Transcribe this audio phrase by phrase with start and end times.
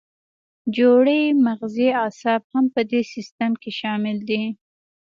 [0.77, 4.43] جوړې مغزي اعصاب هم په دې سیستم کې شامل دي.